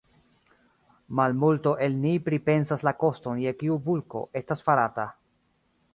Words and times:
Malmulto 1.19 1.73
el 1.87 1.99
ni 2.05 2.13
pripensas 2.29 2.83
la 2.89 2.95
koston 3.05 3.45
je 3.45 3.53
kiu 3.63 3.77
bulko 3.91 4.27
estas 4.43 4.69
farata. 4.71 5.07